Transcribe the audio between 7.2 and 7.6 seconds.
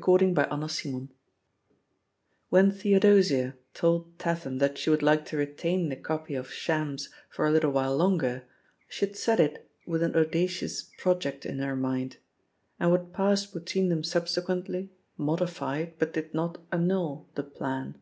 for a